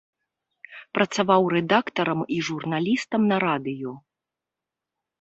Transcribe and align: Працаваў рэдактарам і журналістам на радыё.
Працаваў 0.99 1.41
рэдактарам 1.55 2.19
і 2.39 2.41
журналістам 2.49 3.21
на 3.33 3.37
радыё. 3.49 3.91